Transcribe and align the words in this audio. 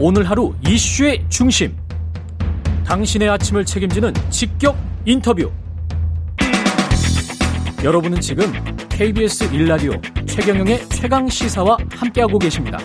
오늘 0.00 0.30
하루 0.30 0.54
이슈의 0.64 1.24
중심. 1.28 1.76
당신의 2.86 3.28
아침을 3.30 3.64
책임지는 3.64 4.14
직격 4.30 4.76
인터뷰. 5.04 5.50
여러분은 7.82 8.20
지금 8.20 8.44
KBS 8.90 9.52
일라디오 9.52 9.92
최경영의 10.24 10.88
최강 10.90 11.28
시사와 11.28 11.76
함께하고 11.90 12.38
계십니다. 12.38 12.78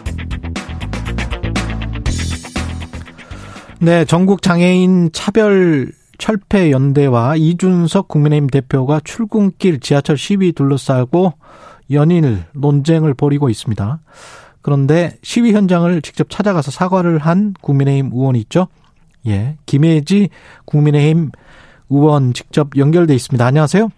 네, 3.80 4.06
전국 4.06 4.42
장애인 4.42 5.12
차별 5.14 5.92
철폐 6.18 6.72
연대와 6.72 7.36
이준석 7.36 8.08
국민의힘 8.08 8.48
대표가 8.48 9.00
출근길 9.04 9.82
지하철 9.82 10.18
시위 10.18 10.52
둘러싸고 10.52 11.34
연일 11.92 12.46
논쟁을 12.54 13.14
벌이고 13.14 13.50
있습니다. 13.50 14.00
그런데 14.64 15.12
시위 15.22 15.54
현장을 15.54 16.02
직접 16.02 16.30
찾아가서 16.30 16.72
사과를 16.72 17.20
한 17.20 17.54
국민의힘 17.62 18.12
의원이 18.14 18.40
있죠. 18.40 18.68
예. 19.28 19.56
김혜지 19.68 20.30
국민의힘 20.66 21.30
의원 21.90 22.34
직접 22.34 22.70
연결돼 22.76 23.14
있습니다. 23.14 23.46
안녕하세요. 23.46 23.90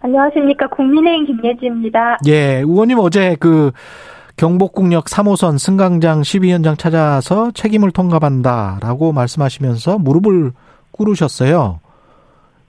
안녕하십니까. 0.00 0.68
국민의힘 0.68 1.26
김예지입니다. 1.26 2.18
예. 2.28 2.58
의원님 2.58 2.98
어제 3.00 3.36
그 3.40 3.72
경복궁역 4.36 5.06
3호선 5.06 5.58
승강장 5.58 6.22
시위 6.22 6.52
현장 6.52 6.76
찾아서 6.76 7.50
책임을 7.52 7.90
통감한다라고 7.90 9.12
말씀하시면서 9.12 9.98
무릎을 9.98 10.52
꿇으셨어요. 10.90 11.80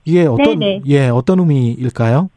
이게 0.06 0.26
어떤 0.26 0.60
네네. 0.60 0.82
예, 0.88 1.10
어떤 1.10 1.40
의미일까요? 1.40 2.30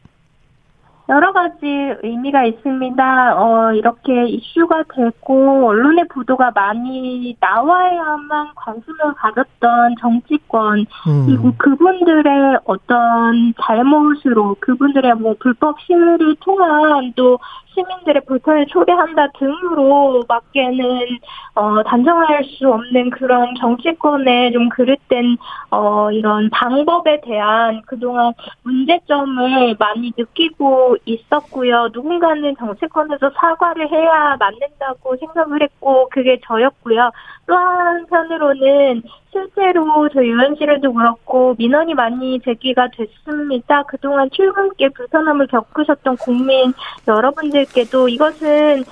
여러 1.11 1.33
가지 1.33 1.67
의미가 2.03 2.45
있습니다. 2.45 3.35
어, 3.37 3.73
이렇게 3.73 4.27
이슈가 4.29 4.83
되고 4.95 5.67
언론의 5.67 6.07
보도가 6.07 6.51
많이 6.55 7.35
나와야만 7.37 8.51
관심을 8.55 9.13
가졌던 9.17 9.95
정치권 9.99 10.85
음. 11.07 11.25
그리고 11.25 11.51
그분들의 11.57 12.59
어떤 12.63 13.53
잘못으로 13.61 14.55
그분들의 14.61 15.15
뭐 15.15 15.35
불법 15.37 15.81
시위를 15.81 16.37
통한 16.39 17.11
또 17.17 17.37
시민들의 17.73 18.23
불편을 18.25 18.67
초래한다 18.67 19.31
등으로 19.39 20.23
밖에는 20.27 21.07
어, 21.55 21.83
단정할 21.83 22.43
수 22.45 22.69
없는 22.69 23.09
그런 23.11 23.55
정치권의 23.55 24.51
좀 24.53 24.69
그릇된 24.69 25.37
어, 25.71 26.11
이런 26.11 26.49
방법에 26.49 27.21
대한 27.21 27.81
그동안 27.85 28.33
문제점을 28.63 29.75
많이 29.79 30.11
느끼고 30.17 30.97
있었고요. 31.05 31.89
누군가는 31.93 32.55
정치권에서 32.57 33.31
사과를 33.35 33.91
해야 33.91 34.37
맞는다고 34.39 35.17
생각을 35.17 35.61
했고 35.61 36.09
그게 36.09 36.39
저였고요. 36.45 37.11
또 37.51 37.57
한편으로는 37.57 39.03
실제로 39.29 40.07
저희 40.13 40.29
의원실에도 40.29 40.93
그렇고 40.93 41.53
민원이 41.57 41.93
많이 41.95 42.39
제기가 42.39 42.87
됐습니다. 42.95 43.83
그동안 43.83 44.29
출근길 44.29 44.89
불편함을 44.91 45.47
겪으셨던 45.47 46.15
국민 46.15 46.73
여러분들께도 47.05 48.07
이것은 48.07 48.85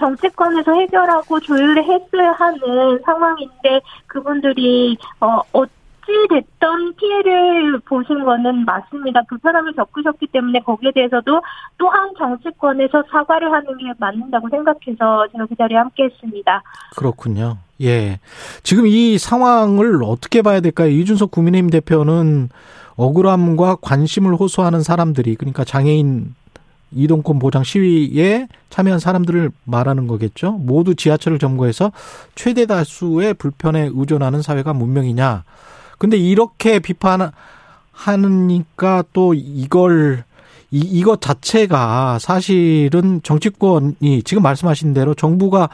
정치권에서 0.00 0.72
해결하고 0.72 1.40
조율했어야 1.40 2.32
하는 2.32 2.98
상황인데 3.04 3.82
그분들이 4.06 4.96
어, 5.20 5.42
어찌됐던 5.52 6.94
피해를 6.94 7.80
보신 7.80 8.24
거는 8.24 8.64
맞습니다. 8.64 9.20
불편함을 9.28 9.74
겪으셨기 9.74 10.28
때문에 10.28 10.60
거기에 10.60 10.92
대해서도 10.94 11.42
또한 11.76 12.14
정치권에서 12.16 13.04
사과를 13.10 13.52
하는 13.52 13.76
게 13.76 13.92
맞는다고 13.98 14.48
생각해서 14.48 15.28
제가 15.32 15.44
그 15.44 15.54
자리에 15.54 15.76
함께 15.76 16.04
했습니다. 16.04 16.62
그렇군요. 16.96 17.58
예. 17.82 18.20
지금 18.62 18.86
이 18.86 19.18
상황을 19.18 20.02
어떻게 20.04 20.42
봐야 20.42 20.60
될까요? 20.60 20.90
이준석 20.90 21.30
국민의힘 21.30 21.70
대표는 21.70 22.48
억울함과 22.96 23.76
관심을 23.82 24.34
호소하는 24.34 24.82
사람들이 24.82 25.34
그러니까 25.36 25.64
장애인 25.64 26.34
이동권 26.92 27.38
보장 27.38 27.62
시위에 27.62 28.48
참여한 28.70 29.00
사람들을 29.00 29.50
말하는 29.64 30.06
거겠죠. 30.06 30.52
모두 30.52 30.94
지하철을 30.94 31.38
점거해서 31.38 31.92
최대 32.34 32.64
다수의 32.66 33.34
불편에 33.34 33.90
의존하는 33.92 34.40
사회가 34.40 34.72
문명이냐. 34.72 35.44
근데 35.98 36.16
이렇게 36.16 36.78
비판하니까 36.78 37.34
또 39.12 39.34
이걸 39.34 40.24
이, 40.70 40.78
이것 40.78 41.20
자체가 41.20 42.18
사실은 42.18 43.20
정치권이 43.22 44.22
지금 44.24 44.42
말씀하신 44.42 44.94
대로 44.94 45.14
정부가 45.14 45.68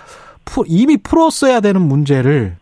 이미 0.67 0.97
풀었어야 0.97 1.61
되는 1.61 1.81
문제를 1.83 2.57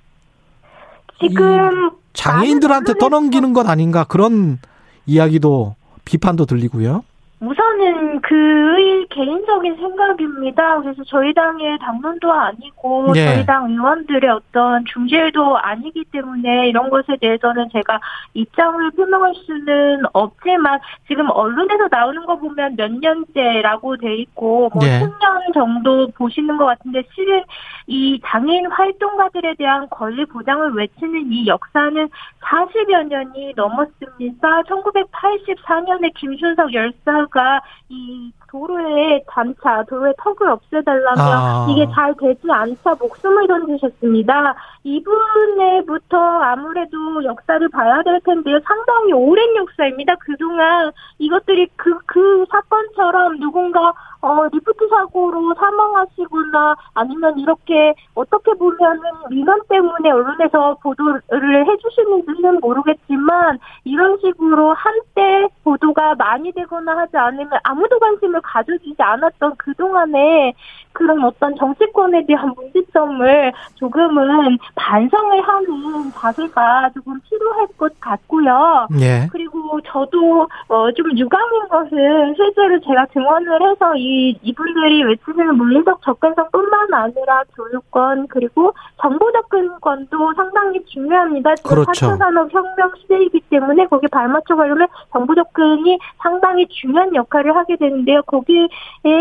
지금 1.20 1.90
장애인들한테 2.12 2.94
떠넘기는 2.98 3.52
것 3.52 3.68
아닌가 3.68 4.04
그런 4.04 4.58
이야기도 5.06 5.76
비판도 6.04 6.46
들리고요. 6.46 7.04
우선은 7.40 8.20
그의 8.20 9.06
개인적인 9.08 9.76
생각입니다. 9.76 10.78
그래서 10.82 11.02
저희 11.04 11.32
당의 11.32 11.78
당론도 11.78 12.30
아니고 12.30 13.12
네. 13.14 13.24
저희 13.24 13.46
당 13.46 13.70
의원들의 13.70 14.28
어떤 14.28 14.84
중재도 14.84 15.56
아니기 15.56 16.04
때문에 16.12 16.68
이런 16.68 16.90
것에 16.90 17.16
대해서는 17.18 17.70
제가 17.72 17.98
입장을 18.34 18.90
표명할 18.90 19.32
수는 19.46 20.02
없지만 20.12 20.80
지금 21.08 21.30
언론에서 21.30 21.88
나오는 21.90 22.26
거 22.26 22.36
보면 22.36 22.76
몇 22.76 22.92
년째라고 22.92 23.96
돼 23.96 24.16
있고 24.16 24.70
뭐 24.74 24.84
네. 24.84 25.00
10년 25.00 25.54
정도 25.54 26.08
보시는 26.08 26.58
것 26.58 26.66
같은데 26.66 27.02
실은 27.14 27.42
이 27.86 28.20
장애인 28.26 28.66
활동가들에 28.66 29.54
대한 29.54 29.88
권리 29.88 30.26
보장을 30.26 30.74
외치는 30.74 31.32
이 31.32 31.46
역사는 31.46 32.08
40여 32.42 33.08
년이 33.08 33.54
넘었습니다. 33.56 34.62
1984년에 34.62 36.12
김순석 36.14 36.74
열사 36.74 37.26
가 37.30 37.62
이 37.88 38.32
도로에 38.50 39.22
단차, 39.28 39.84
도로에 39.84 40.12
턱을 40.18 40.48
없애달라며 40.48 41.22
아. 41.22 41.66
이게 41.70 41.86
잘 41.94 42.14
되지 42.18 42.40
않자 42.50 42.96
목숨을 42.98 43.46
던지셨습니다. 43.46 44.54
이분에부터 44.82 46.16
아무래도 46.18 47.22
역사를 47.24 47.68
봐야 47.68 48.02
될 48.02 48.20
텐데요. 48.24 48.58
상당히 48.64 49.12
오랜 49.12 49.54
역사입니다. 49.56 50.16
그동안 50.20 50.90
이것들이 51.18 51.68
그, 51.76 51.96
그 52.06 52.44
사건처럼 52.50 53.38
누군가 53.38 53.92
어, 54.22 54.44
리프트 54.52 54.88
사고로 54.88 55.54
사망하시거나 55.54 56.76
아니면 56.94 57.38
이렇게 57.38 57.94
어떻게 58.14 58.52
보면은 58.52 59.00
민원 59.30 59.60
때문에 59.68 60.10
언론에서 60.10 60.76
보도를 60.82 61.66
해주시는지는 61.66 62.60
모르겠지만 62.60 63.58
이런 63.84 64.18
식으로 64.18 64.74
한때 64.74 65.48
보도가 65.64 66.16
많이 66.16 66.52
되거나 66.52 66.98
하지 66.98 67.16
않으면 67.16 67.50
아무도 67.64 67.98
관심을 67.98 68.39
가져주지 68.42 68.96
않았던 68.98 69.56
그동안에 69.56 70.54
그런 70.92 71.22
어떤 71.24 71.54
정치권에 71.56 72.26
대한 72.26 72.52
문제점을 72.56 73.52
조금은 73.76 74.58
반성을 74.74 75.40
하는 75.40 76.12
자세가 76.12 76.90
조금 76.94 77.20
필요할 77.20 77.66
것 77.78 78.00
같고요. 78.00 78.88
예. 79.00 79.28
그리고 79.30 79.80
저도 79.82 80.48
어, 80.68 80.92
좀 80.92 81.16
유감인 81.16 81.68
것은 81.68 82.34
실제로 82.34 82.80
제가 82.80 83.06
증언을 83.12 83.70
해서 83.70 83.94
이 83.96 84.38
이분들이 84.42 85.04
외치는 85.04 85.56
물리적 85.56 86.02
접근성뿐만 86.02 86.92
아니라 86.92 87.44
교육권 87.54 88.26
그리고 88.28 88.74
정보 89.00 89.30
접근권도 89.32 90.34
상당히 90.34 90.84
중요합니다. 90.86 91.54
지금 91.56 91.70
그렇죠. 91.70 92.06
4차 92.06 92.18
산업 92.18 92.52
혁명 92.52 92.92
시대이기 93.00 93.40
때문에 93.50 93.86
거기에 93.86 94.08
발맞춰 94.10 94.56
가려면 94.56 94.88
정보 95.12 95.34
접근이 95.34 95.98
상당히 96.18 96.66
중요한 96.68 97.14
역할을 97.14 97.54
하게 97.54 97.76
되는데요. 97.76 98.22
거기에 98.30 98.68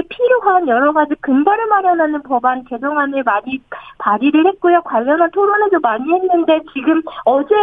필요한 0.09 0.68
여러 0.68 0.94
가지 0.94 1.16
처벌을 1.25 1.66
마련하는 1.68 2.22
법안 2.24 2.64
개정안을 2.66 3.24
많이 3.24 3.59
발의를 3.97 4.46
했고요. 4.46 4.81
관련한 4.84 5.32
토론회도 5.32 5.79
많이 5.79 6.11
했는데 6.14 6.59
지금 6.73 7.02
어제 7.26 7.56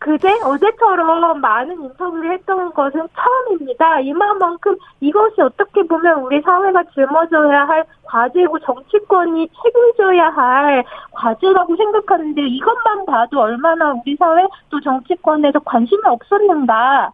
그제 0.00 0.28
어제처럼 0.44 1.40
많은 1.40 1.82
인터뷰를 1.82 2.32
했던 2.32 2.72
것은 2.72 3.08
처음입니다. 3.16 4.00
이만큼 4.00 4.76
이것이 5.00 5.40
어떻게 5.42 5.82
보면 5.82 6.22
우리 6.22 6.40
사회가 6.40 6.84
짊어져야 6.94 7.64
할 7.66 7.84
과제고 8.04 8.60
정치권이 8.60 9.48
책임져야 9.62 10.28
할 10.28 10.84
과제라고 11.12 11.76
생각하는데 11.76 12.42
이것만 12.42 13.06
봐도 13.06 13.40
얼마나 13.40 13.92
우리 13.92 14.14
사회 14.16 14.46
또 14.70 14.80
정치권에서 14.80 15.58
관심이 15.60 16.00
없었는가. 16.04 17.12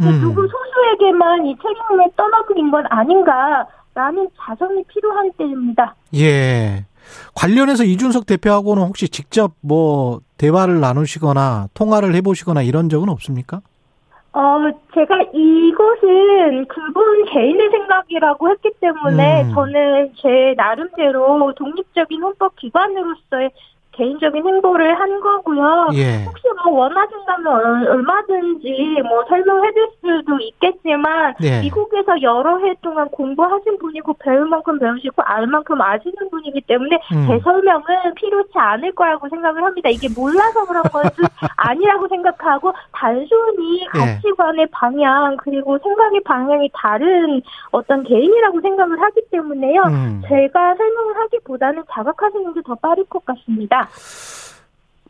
음. 0.00 0.20
누구 0.20 0.46
소수에게만 0.48 1.46
이 1.46 1.56
책임을 1.56 2.10
떠넘긴 2.16 2.70
건 2.70 2.84
아닌가. 2.90 3.66
라는 3.94 4.28
자성이 4.36 4.82
필요한 4.88 5.30
때입니다. 5.38 5.94
예. 6.16 6.84
관련해서 7.34 7.84
이준석 7.84 8.26
대표하고는 8.26 8.82
혹시 8.82 9.08
직접 9.08 9.52
뭐 9.60 10.20
대화를 10.36 10.80
나누시거나 10.80 11.68
통화를 11.74 12.14
해보시거나 12.16 12.62
이런 12.62 12.88
적은 12.88 13.08
없습니까? 13.08 13.60
어, 14.32 14.58
제가 14.94 15.22
이것은 15.32 16.66
그분 16.66 17.24
개인의 17.26 17.70
생각이라고 17.70 18.50
했기 18.50 18.70
때문에 18.80 19.44
음. 19.44 19.54
저는 19.54 20.12
제 20.20 20.54
나름대로 20.56 21.52
독립적인 21.54 22.20
헌법 22.20 22.56
기관으로서의 22.56 23.50
개인적인 23.94 24.46
행보를 24.46 24.98
한 24.98 25.20
거고요. 25.20 25.88
예. 25.94 26.24
혹시 26.24 26.42
뭐 26.64 26.80
원하신다면 26.80 27.86
얼마든지 27.88 29.02
뭐 29.08 29.24
설명해줄 29.28 29.88
수도 30.00 30.38
있겠지만 30.40 31.34
예. 31.42 31.60
미국에서 31.60 32.20
여러 32.22 32.58
해 32.58 32.74
동안 32.82 33.08
공부하신 33.10 33.78
분이고 33.78 34.14
배울 34.14 34.46
만큼 34.48 34.78
배우시고 34.78 35.22
알 35.22 35.46
만큼 35.46 35.80
아시는 35.80 36.30
분이기 36.30 36.60
때문에 36.62 36.98
음. 37.12 37.26
제 37.28 37.38
설명은 37.38 37.84
필요치 38.16 38.52
않을 38.54 38.92
거라고 38.92 39.28
생각을 39.28 39.62
합니다. 39.62 39.88
이게 39.88 40.08
몰라서 40.14 40.64
그런 40.66 40.82
것은 40.84 41.10
아니라고 41.56 42.08
생각하고 42.08 42.72
단순히 42.92 43.82
예. 43.94 43.98
가치관의 43.98 44.66
방향 44.72 45.36
그리고 45.36 45.78
생각의 45.78 46.20
방향이 46.24 46.70
다른 46.74 47.40
어떤 47.70 48.02
개인이라고 48.02 48.60
생각을 48.60 49.00
하기 49.00 49.22
때문에요. 49.30 49.82
음. 49.86 50.22
제가 50.28 50.74
설명을 50.74 51.16
하기보다는 51.16 51.84
자각하시는 51.90 52.52
게 52.54 52.64
더 52.64 52.74
빠를 52.76 53.04
것 53.04 53.24
같습니다. 53.26 53.83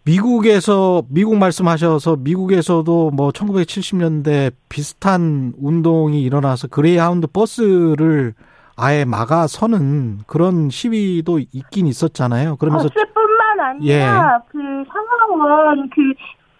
미국에서 0.04 1.02
미국 1.08 1.36
말씀하셔서 1.38 2.16
미국에서도 2.16 3.10
뭐 3.10 3.30
1970년대 3.30 4.52
비슷한 4.68 5.54
운동이 5.58 6.22
일어나서 6.22 6.68
그레이하운드 6.68 7.26
버스를 7.26 8.34
아예 8.76 9.04
막아서는 9.04 10.18
그런 10.26 10.68
시위도 10.68 11.38
있긴 11.52 11.86
있었잖아요. 11.86 12.56
그러면서 12.56 12.88
버스뿐만 12.88 13.60
아니라 13.60 13.94
예. 13.94 14.04
그 14.50 14.58
상하원 14.88 15.88
그 15.90 16.02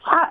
사, 0.05 0.31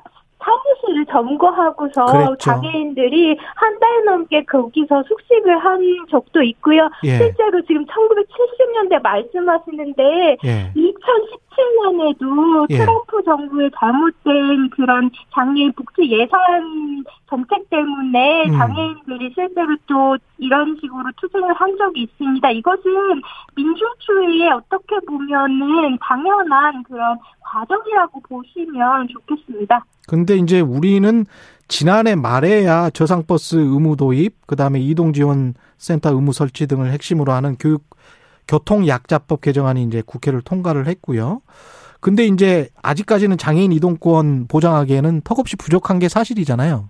사무실을 0.83 1.05
점거하고서 1.05 2.05
그랬죠. 2.05 2.35
장애인들이 2.37 3.37
한 3.55 3.73
달 3.79 4.05
넘게 4.05 4.43
거기서 4.45 5.03
숙식을 5.03 5.57
한 5.57 5.81
적도 6.09 6.41
있고요. 6.43 6.89
예. 7.03 7.17
실제로 7.17 7.61
지금 7.63 7.85
1970년대 7.85 9.01
말씀하시는데 9.01 10.37
예. 10.45 10.71
2017년에도 10.75 12.65
예. 12.69 12.77
트럼프 12.77 13.23
정부의 13.23 13.69
잘못된 13.77 14.69
그런 14.71 15.09
장애인 15.33 15.73
복지 15.73 16.09
예산 16.11 17.03
정책 17.33 17.67
때문에 17.71 18.45
음. 18.45 18.57
장애인들이 18.59 19.31
실제로 19.33 19.75
또 19.87 20.15
이런 20.37 20.77
식으로 20.79 21.03
투쟁을 21.17 21.51
한 21.55 21.75
적이 21.77 22.03
있습니다. 22.03 22.51
이것은 22.51 22.83
민주주의에 23.55 24.51
어떻게 24.51 24.99
보면은 25.07 25.97
당연한 25.99 26.83
그런 26.83 27.17
과정이라고 27.41 28.21
보시면 28.29 29.07
좋겠습니다. 29.07 29.83
근데 30.07 30.35
이제 30.35 30.59
우리는 30.59 31.25
지난해 31.67 32.13
말에야 32.13 32.91
저상버스 32.91 33.55
의무 33.55 33.97
도입, 33.97 34.45
그 34.45 34.55
다음에 34.55 34.79
이동지원센터 34.79 36.13
의무 36.13 36.33
설치 36.33 36.67
등을 36.67 36.91
핵심으로 36.91 37.31
하는 37.31 37.55
교육 37.57 37.83
교통약자법 38.47 39.41
개정안이 39.41 39.81
이제 39.83 40.03
국회를 40.05 40.41
통과를 40.41 40.85
했고요. 40.85 41.41
근데 41.99 42.25
이제 42.25 42.69
아직까지는 42.83 43.39
장애인 43.39 43.71
이동권 43.71 44.47
보장하기에는 44.49 45.21
턱없이 45.21 45.55
부족한 45.55 45.97
게 45.97 46.09
사실이잖아요. 46.09 46.89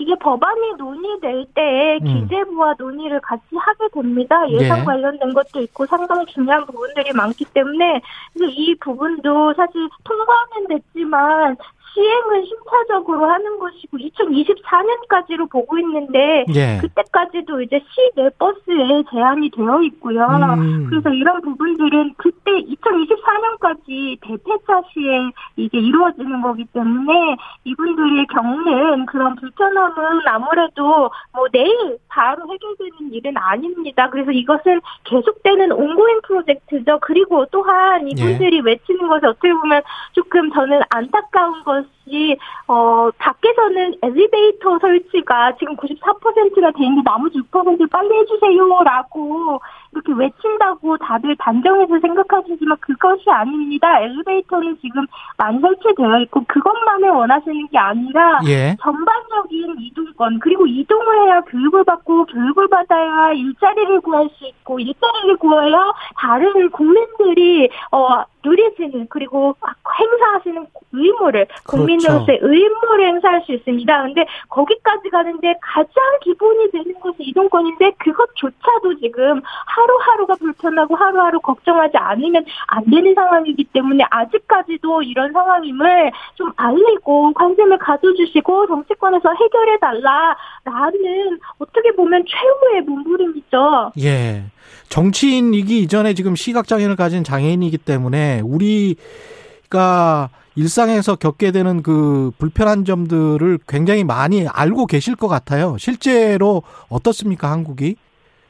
이게 0.00 0.14
법안이 0.14 0.76
논의될 0.78 1.44
때 1.54 1.98
음. 2.00 2.22
기재부와 2.22 2.74
논의를 2.78 3.20
같이 3.20 3.44
하게 3.52 3.86
됩니다. 3.92 4.48
예산 4.50 4.80
예. 4.80 4.84
관련된 4.84 5.34
것도 5.34 5.60
있고 5.60 5.84
상당히 5.84 6.24
중요한 6.26 6.64
부분들이 6.64 7.12
많기 7.12 7.44
때문에 7.44 8.00
이 8.40 8.74
부분도 8.80 9.52
사실 9.54 9.88
통과는 10.04 10.68
됐지만 10.68 11.54
시행은 11.94 12.44
심차적으로 12.44 13.26
하는 13.26 13.58
것이고 13.58 13.98
2024년까지로 13.98 15.50
보고 15.50 15.78
있는데 15.78 16.44
예. 16.54 16.78
그때까지도 16.80 17.62
이제 17.62 17.82
시내 17.90 18.30
버스에 18.38 19.02
제한이 19.10 19.50
되어 19.50 19.82
있고요. 19.82 20.26
음. 20.58 20.86
그래서 20.88 21.10
이런 21.10 21.40
부분들은 21.42 22.14
그때 22.16 22.52
2024년까지 22.52 24.18
대폐차 24.20 24.82
시에 24.92 25.30
이게 25.56 25.78
이루어지는 25.78 26.42
거기 26.42 26.64
때문에 26.66 27.36
이분들이 27.64 28.26
겪는 28.26 29.06
그런 29.06 29.36
불편함은 29.36 30.26
아무래도 30.26 31.10
뭐 31.32 31.48
내일 31.52 31.98
바로 32.08 32.42
해결되는 32.50 33.12
일은 33.12 33.36
아닙니다. 33.36 34.08
그래서 34.10 34.30
이것은 34.30 34.80
계속되는 35.04 35.72
온고잉 35.72 36.20
프로젝트죠. 36.22 36.98
그리고 37.02 37.46
또한 37.46 38.08
이분들이 38.08 38.58
예. 38.58 38.60
외치는 38.60 39.08
것이 39.08 39.26
어떻게 39.26 39.52
보면 39.52 39.82
조금 40.12 40.50
저는 40.52 40.80
안타까운 40.90 41.62
것 41.64 41.79
것이 41.80 42.36
어 42.66 43.10
밖에서는 43.18 43.94
엘리베이터 44.02 44.78
설치가 44.78 45.52
지금 45.58 45.76
94%가 45.76 46.70
돼 46.72 46.84
있는데 46.84 47.02
나머지 47.04 47.38
6%를 47.38 47.86
빨리 47.88 48.14
해주세요라고 48.14 49.60
이렇게 49.92 50.12
외친다고 50.12 50.96
다들 50.98 51.36
단정해서 51.36 51.98
생각하시지만 52.00 52.76
그것이 52.80 53.28
아닙니다. 53.30 54.00
엘리베이터는 54.00 54.78
지금 54.80 55.06
많이 55.36 55.60
설치되어 55.60 56.20
있고 56.20 56.44
그것만을 56.46 57.08
원하시는 57.10 57.68
게 57.68 57.78
아니라 57.78 58.40
예. 58.46 58.76
전반적인 58.80 59.76
이동권 59.80 60.38
그리고 60.40 60.66
이동을 60.66 61.26
해야 61.26 61.40
교육을 61.42 61.84
받고 61.84 62.26
교육을 62.26 62.68
받아야 62.68 63.32
일자리를 63.32 64.00
구할 64.00 64.28
수 64.36 64.46
있고 64.46 64.78
일자리를 64.78 65.36
구해야 65.38 65.92
다른 66.16 66.70
국민들이 66.70 67.68
어 67.90 68.24
누리시는 68.44 69.06
그리고 69.08 69.54
행사하시는 69.98 70.66
의무를 70.92 71.46
그렇죠. 71.46 71.64
국민으로서의 71.66 72.38
의무를 72.42 73.08
행사할 73.08 73.42
수 73.44 73.52
있습니다. 73.52 74.02
근데 74.02 74.26
거기까지 74.48 75.08
가는데 75.10 75.54
가장 75.60 75.94
기본이 76.22 76.70
되는 76.70 76.98
것이 77.00 77.16
이동권인데 77.20 77.92
그것조차도 77.98 78.98
지금 79.00 79.40
하루하루가 79.66 80.34
불편하고 80.36 80.96
하루하루 80.96 81.40
걱정하지 81.40 81.96
않으면 81.96 82.44
안 82.66 82.84
되는 82.84 83.14
상황이기 83.14 83.64
때문에 83.72 84.04
아직까지도 84.10 85.02
이런 85.02 85.32
상황임을 85.32 86.10
좀 86.34 86.52
알리고 86.56 87.32
관심을 87.34 87.78
가져주시고 87.78 88.66
정치권에서 88.66 89.34
해결해 89.34 89.78
달라라는 89.78 91.38
어떻게 91.58 91.92
보면 91.92 92.24
최후의 92.26 92.82
몸부림이죠. 92.82 93.92
예. 94.00 94.44
정치인이기 94.88 95.80
이전에 95.82 96.14
지금 96.14 96.34
시각장애를 96.34 96.96
가진 96.96 97.22
장애인이기 97.22 97.78
때문에 97.78 98.29
우리가 98.38 100.30
일상에서 100.56 101.16
겪게 101.16 101.52
되는 101.52 101.82
그 101.82 102.32
불편한 102.38 102.84
점들을 102.84 103.58
굉장히 103.68 104.04
많이 104.04 104.46
알고 104.48 104.86
계실 104.86 105.16
것 105.16 105.28
같아요. 105.28 105.76
실제로 105.78 106.62
어떻습니까, 106.88 107.50
한국이? 107.50 107.96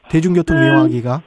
대중교통 0.09 0.57
음, 0.57 0.63
이용하기가? 0.63 1.21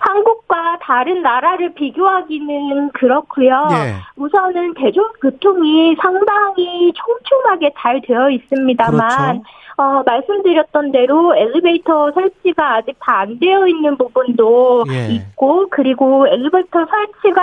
한국과 0.00 0.78
다른 0.82 1.22
나라를 1.22 1.74
비교하기는 1.74 2.90
그렇고요. 2.92 3.68
예. 3.72 3.94
우선은 4.16 4.74
대중교통이 4.74 5.96
상당히 6.00 6.92
촘촘하게 6.94 7.72
잘 7.78 8.00
되어 8.02 8.28
있습니다만 8.30 9.08
그렇죠. 9.08 9.42
어, 9.76 10.02
말씀드렸던 10.04 10.92
대로 10.92 11.34
엘리베이터 11.34 12.12
설치가 12.12 12.76
아직 12.76 12.94
다 13.00 13.20
안 13.22 13.38
되어 13.38 13.66
있는 13.66 13.96
부분도 13.96 14.84
예. 14.90 15.08
있고 15.14 15.68
그리고 15.70 16.26
엘리베이터 16.28 16.84
설치가 16.86 17.42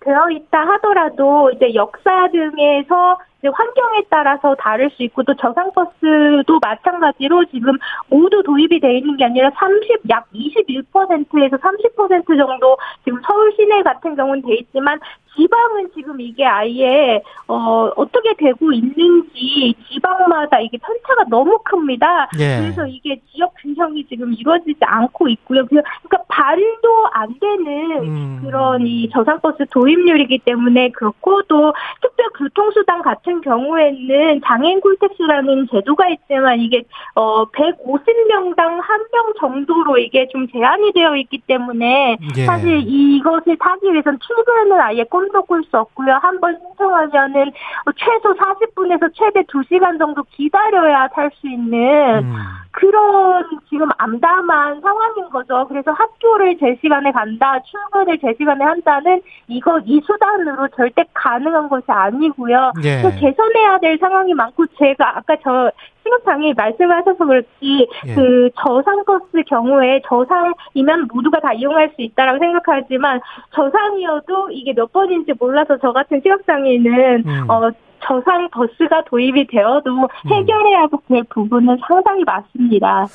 되어 0.00 0.30
있다 0.30 0.66
하더라도 0.66 1.50
이제 1.50 1.74
역사 1.74 2.28
등에서 2.30 3.18
환경에 3.48 4.02
따라서 4.08 4.54
다를 4.56 4.90
수 4.90 5.02
있고 5.04 5.22
또 5.22 5.34
저상 5.34 5.72
버스도 5.72 6.58
마찬가지로 6.60 7.46
지금 7.46 7.76
모두 8.08 8.42
도입이 8.42 8.80
돼 8.80 8.98
있는 8.98 9.16
게 9.16 9.24
아니라 9.24 9.50
30, 9.54 10.10
약 10.10 10.26
21%에서 10.32 11.56
30% 11.56 12.26
정도 12.26 12.76
지금 13.04 13.20
서울 13.26 13.52
시내 13.56 13.82
같은 13.82 14.16
경우는 14.16 14.42
돼 14.42 14.54
있지만 14.56 14.98
지방은 15.36 15.90
지금 15.94 16.20
이게 16.20 16.44
아예 16.44 17.22
어 17.46 17.90
어떻게 17.96 18.34
되고 18.34 18.72
있는지 18.72 19.74
지방마다 19.88 20.60
이게 20.60 20.76
편차가 20.78 21.24
너무 21.28 21.58
큽니다. 21.64 22.28
예. 22.38 22.60
그래서 22.60 22.86
이게 22.86 23.20
지역 23.32 23.52
균형이 23.62 24.06
지금 24.06 24.32
이루어지지 24.32 24.80
않고 24.80 25.28
있고요. 25.28 25.66
그러니까 25.66 26.22
반도 26.28 27.06
안 27.12 27.34
되는 27.40 28.02
음. 28.02 28.40
그런 28.42 28.86
이 28.86 29.08
저상버스 29.10 29.66
도입률이기 29.70 30.38
때문에 30.38 30.90
그렇고 30.90 31.42
또 31.42 31.72
특별 32.00 32.28
교통수단 32.30 33.02
같은 33.02 33.29
경우에는 33.40 34.40
장애인 34.44 34.80
콜택스라는 34.80 35.68
제도가 35.70 36.08
있지만 36.08 36.58
이게 36.58 36.82
어 37.14 37.44
150명당 37.46 38.58
한 38.58 39.00
명 39.12 39.32
정도로 39.40 39.98
이게 39.98 40.28
좀 40.28 40.46
제한이 40.48 40.92
되어 40.92 41.16
있기 41.16 41.38
때문에 41.46 42.16
예. 42.36 42.44
사실 42.44 42.82
이것을 42.86 43.56
타기 43.58 43.92
위해서는 43.92 44.18
출근을 44.20 44.80
아예 44.80 45.04
꼼도 45.04 45.42
꿀 45.42 45.62
수 45.70 45.78
없고요. 45.78 46.18
한 46.22 46.40
번 46.40 46.56
신청하면은 46.58 47.50
최소 47.96 48.34
40분에서 48.34 49.10
최대 49.14 49.42
2시간 49.42 49.98
정도 49.98 50.22
기다려야 50.30 51.08
탈 51.08 51.30
수 51.40 51.48
있는 51.48 51.78
음. 52.24 52.34
그런 52.72 53.44
지금 53.68 53.88
암담한 53.98 54.80
상황인 54.80 55.28
거죠. 55.30 55.66
그래서 55.68 55.90
학교를 55.90 56.56
제 56.58 56.78
시간에 56.80 57.10
간다, 57.10 57.58
출근을 57.62 58.18
제 58.18 58.34
시간에 58.38 58.64
한다는 58.64 59.20
이거 59.48 59.80
이 59.84 60.00
수단으로 60.04 60.68
절대 60.76 61.04
가능한 61.12 61.68
것이 61.68 61.84
아니고요. 61.88 62.72
예. 62.84 63.02
개선해야 63.02 63.78
될 63.78 63.98
상황이 63.98 64.34
많고 64.34 64.66
제가 64.78 65.18
아까 65.18 65.36
저 65.42 65.70
시각장애 66.04 66.54
말씀하셔서 66.56 67.24
그렇지 67.24 67.88
예. 68.06 68.14
그 68.14 68.50
저상버스 68.56 69.42
경우에 69.48 70.00
저상이면 70.06 71.08
모두가 71.12 71.40
다 71.40 71.52
이용할 71.52 71.90
수 71.96 72.02
있다라고 72.02 72.38
생각하지만 72.38 73.20
저상이어도 73.52 74.50
이게 74.52 74.72
몇 74.74 74.92
번인지 74.92 75.32
몰라서 75.38 75.76
저 75.78 75.92
같은 75.92 76.20
시각장애인은 76.22 77.24
음. 77.26 77.50
어 77.50 77.70
저상 78.06 78.48
버스가 78.50 79.04
도입이 79.08 79.46
되어도 79.48 80.08
해결해야 80.26 80.88
될 81.08 81.24
부분은 81.24 81.78
상당히 81.86 82.24
많습니다. 82.24 83.06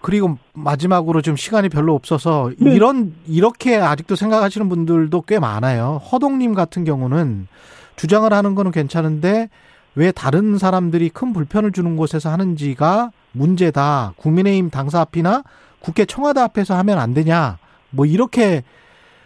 그리고 0.00 0.36
마지막으로 0.52 1.22
좀 1.22 1.36
시간이 1.36 1.68
별로 1.68 1.94
없어서 1.94 2.50
네. 2.58 2.74
이런 2.74 3.14
이렇게 3.26 3.76
아직도 3.76 4.14
생각하시는 4.16 4.68
분들도 4.68 5.22
꽤 5.22 5.38
많아요. 5.38 6.00
허동님 6.10 6.54
같은 6.54 6.84
경우는 6.84 7.48
주장을 7.96 8.32
하는 8.32 8.54
거는 8.54 8.70
괜찮은데 8.70 9.48
왜 9.94 10.10
다른 10.12 10.58
사람들이 10.58 11.08
큰 11.10 11.32
불편을 11.32 11.72
주는 11.72 11.96
곳에서 11.96 12.30
하는지가 12.30 13.10
문제다. 13.32 14.14
국민의힘 14.16 14.70
당사 14.70 15.00
앞이나 15.00 15.42
국회 15.80 16.04
청와대 16.04 16.40
앞에서 16.40 16.74
하면 16.78 16.98
안 16.98 17.14
되냐. 17.14 17.58
뭐 17.90 18.06
이렇게 18.06 18.64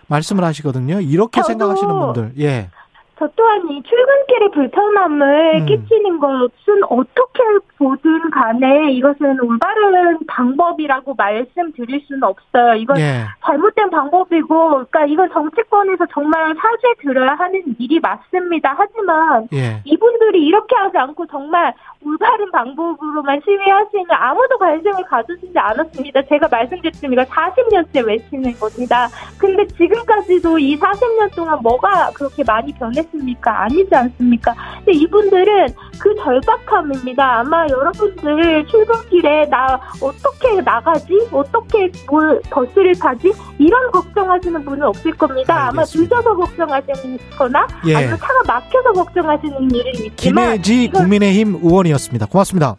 말씀을 0.09 0.45
하시거든요. 0.45 1.01
이렇게 1.01 1.43
생각하시는 1.43 1.89
분들. 1.89 2.33
예. 2.41 2.71
저 3.19 3.29
또한 3.35 3.69
이 3.69 3.83
출근길의 3.83 4.51
불편함을 4.53 5.61
음. 5.61 5.67
끼치는 5.67 6.21
것은 6.21 6.85
어떻게 6.89 7.43
보든 7.77 8.31
간에 8.31 8.93
이것은 8.93 9.41
올바른 9.41 10.19
방법이라고 10.27 11.15
말씀드릴 11.15 12.01
수는 12.07 12.23
없어요. 12.23 12.75
이건 12.75 12.99
예. 12.99 13.25
잘못된 13.45 13.91
방법이고, 13.91 14.69
그러니까 14.71 15.07
이건 15.07 15.31
정치권에서 15.33 16.07
정말 16.13 16.55
사죄 16.55 16.95
들어야 17.03 17.35
하는 17.35 17.63
일이 17.79 17.99
맞습니다. 17.99 18.75
하지만 18.77 19.49
예. 19.53 19.81
이분들이 19.85 20.45
이렇게 20.47 20.77
하지 20.77 20.97
않고 20.99 21.27
정말 21.27 21.75
올바른 22.05 22.51
방법으로만 22.53 23.41
시위하시면 23.45 24.07
아무도 24.11 24.59
관심을 24.59 25.03
가져주지 25.05 25.59
않았습니다. 25.59 26.23
제가 26.23 26.49
말씀드렸지만 26.49 27.13
이거 27.13 27.23
40년째 27.25 28.07
외치는 28.07 28.53
겁니다. 28.55 29.09
근데 29.39 29.67
지금까지도 29.67 30.59
이 30.59 30.79
40년 30.79 31.35
동안 31.35 31.59
뭐가 31.63 32.11
그렇게 32.15 32.45
많이 32.45 32.73
변했 32.75 33.08
습니까? 33.11 33.65
아니지 33.65 33.95
않습니까? 33.95 34.55
근데 34.79 34.93
이분들은 34.93 35.67
그 36.01 36.15
절박함입니다. 36.17 37.41
아마 37.41 37.67
여러분들 37.69 38.67
출근길에 38.67 39.47
나 39.47 39.81
어떻게 40.01 40.61
나가지? 40.63 41.15
어떻게 41.33 41.91
뭘 42.09 42.41
버스를 42.51 42.95
타지? 42.99 43.33
이런 43.59 43.91
걱정하시는 43.91 44.65
분은 44.65 44.83
없을 44.87 45.13
겁니다. 45.13 45.69
아마 45.69 45.81
알겠습니다. 45.81 46.17
늦어서 46.17 46.37
걱정하시는 46.37 47.19
거나 47.37 47.67
예. 47.87 47.95
아니면 47.97 48.19
차가 48.19 48.43
막혀서 48.47 48.93
걱정하시는 48.93 49.71
일은 49.71 49.93
있지만 50.07 50.63
김혜지 50.63 50.91
국민의힘 50.93 51.61
의원이었습니다. 51.63 52.27
고맙습니다. 52.27 52.77